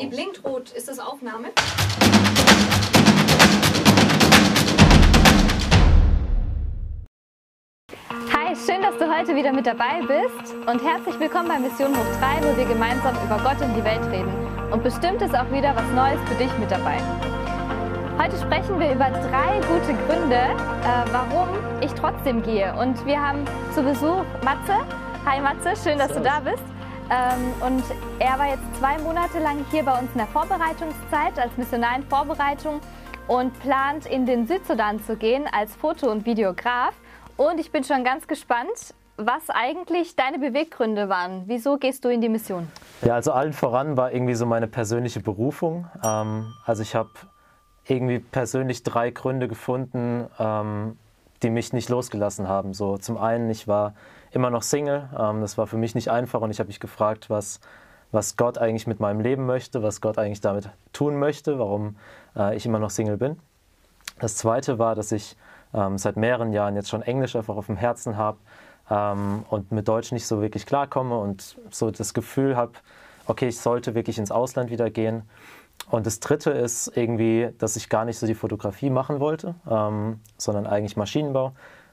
[0.00, 0.70] Die blinkt rot.
[0.72, 1.48] Ist das Aufnahme?
[8.32, 12.18] Hi, schön, dass du heute wieder mit dabei bist und herzlich willkommen bei Mission Hoch
[12.20, 14.32] 3, wo wir gemeinsam über Gott und die Welt reden.
[14.70, 16.98] Und bestimmt ist auch wieder was Neues für dich mit dabei.
[18.18, 21.48] Heute sprechen wir über drei gute Gründe, äh, warum
[21.80, 22.72] ich trotzdem gehe.
[22.74, 23.44] Und wir haben
[23.74, 24.86] zu Besuch Matze.
[25.26, 26.62] Hi Matze, schön, dass du da bist.
[27.10, 27.84] Ähm, und
[28.18, 32.02] er war jetzt zwei Monate lang hier bei uns in der Vorbereitungszeit als Missionar in
[32.04, 32.80] Vorbereitung
[33.28, 36.94] und plant in den Südsudan zu gehen als Foto- und Videograf.
[37.36, 41.44] Und ich bin schon ganz gespannt, was eigentlich deine Beweggründe waren.
[41.46, 42.68] Wieso gehst du in die Mission?
[43.02, 45.86] Ja, also allen voran war irgendwie so meine persönliche Berufung.
[46.04, 47.10] Ähm, also ich habe
[47.86, 50.98] irgendwie persönlich drei Gründe gefunden, ähm,
[51.42, 52.72] die mich nicht losgelassen haben.
[52.74, 53.94] So zum einen, ich war
[54.30, 55.08] immer noch Single.
[55.18, 57.60] Ähm, das war für mich nicht einfach und ich habe mich gefragt, was,
[58.10, 61.96] was Gott eigentlich mit meinem Leben möchte, was Gott eigentlich damit tun möchte, warum
[62.36, 63.38] äh, ich immer noch Single bin.
[64.18, 65.36] Das zweite war, dass ich
[65.74, 68.38] ähm, seit mehreren Jahren jetzt schon Englisch einfach auf dem Herzen habe
[68.90, 72.72] ähm, und mit Deutsch nicht so wirklich klarkomme und so das Gefühl habe,
[73.26, 75.22] okay, ich sollte wirklich ins Ausland wieder gehen.
[75.90, 80.20] Und das dritte ist irgendwie, dass ich gar nicht so die Fotografie machen wollte, ähm,
[80.36, 81.52] sondern eigentlich Maschinenbau.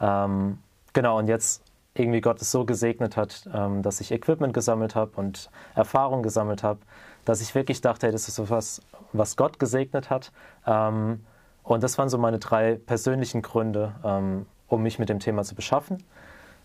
[0.00, 0.58] Ähm,
[0.92, 1.62] genau, und jetzt
[1.94, 6.62] irgendwie Gott es so gesegnet hat, ähm, dass ich Equipment gesammelt habe und Erfahrung gesammelt
[6.62, 6.80] habe,
[7.24, 8.80] dass ich wirklich dachte, hey, das ist so was,
[9.12, 10.32] was Gott gesegnet hat.
[10.66, 11.24] Ähm,
[11.62, 15.54] und das waren so meine drei persönlichen Gründe, ähm, um mich mit dem Thema zu
[15.54, 16.02] beschaffen.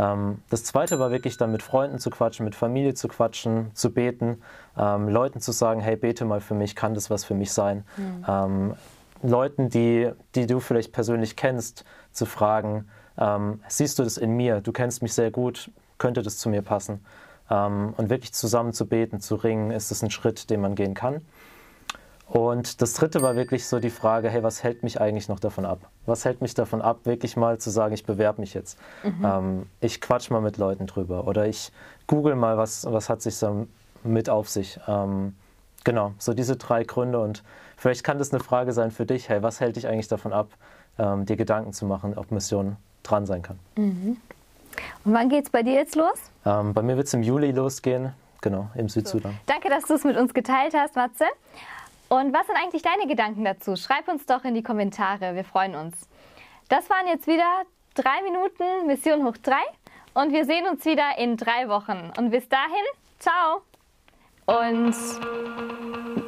[0.00, 3.92] Ähm, das zweite war wirklich dann mit Freunden zu quatschen, mit Familie zu quatschen, zu
[3.92, 4.40] beten,
[4.78, 7.84] ähm, Leuten zu sagen, hey, bete mal für mich, kann das was für mich sein?
[7.96, 8.74] Mhm.
[9.22, 14.62] Leuten, die, die du vielleicht persönlich kennst, zu fragen, ähm, siehst du das in mir?
[14.62, 17.04] Du kennst mich sehr gut, könnte das zu mir passen?
[17.50, 20.94] Ähm, und wirklich zusammen zu beten, zu ringen, ist das ein Schritt, den man gehen
[20.94, 21.20] kann.
[22.30, 25.66] Und das dritte war wirklich so die Frage, hey, was hält mich eigentlich noch davon
[25.66, 25.80] ab?
[26.06, 28.78] Was hält mich davon ab, wirklich mal zu sagen, ich bewerbe mich jetzt?
[29.02, 29.24] Mhm.
[29.24, 31.72] Ähm, ich quatsch mal mit Leuten drüber oder ich
[32.06, 33.66] google mal, was, was hat sich so
[34.04, 34.78] mit auf sich.
[34.86, 35.34] Ähm,
[35.82, 37.42] genau, so diese drei Gründe und
[37.76, 40.50] vielleicht kann das eine Frage sein für dich, hey, was hält dich eigentlich davon ab,
[41.00, 43.58] ähm, dir Gedanken zu machen, ob Mission dran sein kann.
[43.76, 44.18] Mhm.
[45.04, 46.18] Und wann geht es bei dir jetzt los?
[46.46, 49.36] Ähm, bei mir wird es im Juli losgehen, genau, im Südsudan.
[49.46, 51.24] Danke, dass du es mit uns geteilt hast, Matze.
[52.12, 53.76] Und was sind eigentlich deine Gedanken dazu?
[53.76, 56.08] Schreib uns doch in die Kommentare, wir freuen uns.
[56.68, 57.62] Das waren jetzt wieder
[57.94, 59.62] drei Minuten Mission hoch drei
[60.14, 62.10] und wir sehen uns wieder in drei Wochen.
[62.18, 62.84] Und bis dahin,
[63.20, 63.62] ciao!
[64.46, 64.92] Und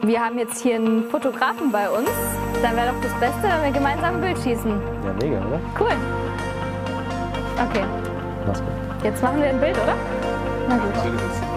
[0.07, 2.11] wir haben jetzt hier einen Fotografen bei uns.
[2.63, 4.81] Dann wäre doch das Beste, wenn wir gemeinsam ein Bild schießen.
[5.05, 5.61] Ja, mega, oder?
[5.81, 5.97] Cool.
[7.69, 7.85] Okay.
[8.47, 8.71] Mach's gut.
[9.03, 9.97] Jetzt machen wir ein Bild, oder?
[10.69, 11.52] Na gut.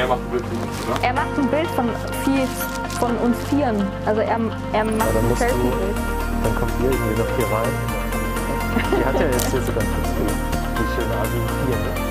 [0.00, 1.04] Er macht ein Bild von uns, oder?
[1.04, 1.88] Er macht ein Bild von,
[2.24, 2.46] vier,
[2.98, 3.86] von uns Vieren.
[4.06, 4.40] Also er,
[4.72, 5.96] er macht ein Selfie-Bild.
[6.42, 7.68] Dann kommt ihr irgendwie noch hier rein.
[8.96, 10.32] Die hat ja jetzt hier sogar ein Bild.
[10.78, 12.09] Die schöne Argentinien, ne?